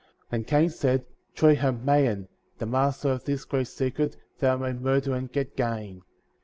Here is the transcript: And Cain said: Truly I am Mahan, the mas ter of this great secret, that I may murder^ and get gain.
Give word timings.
And 0.31 0.47
Cain 0.47 0.71
said: 0.71 1.05
Truly 1.35 1.59
I 1.59 1.67
am 1.67 1.85
Mahan, 1.85 2.27
the 2.57 2.65
mas 2.65 2.99
ter 3.03 3.11
of 3.11 3.25
this 3.25 3.45
great 3.45 3.67
secret, 3.67 4.17
that 4.39 4.53
I 4.53 4.55
may 4.55 4.73
murder^ 4.79 5.15
and 5.15 5.31
get 5.31 5.55
gain. 5.55 6.01